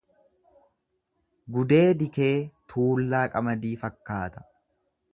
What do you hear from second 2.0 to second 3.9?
kee tuullaa qamadii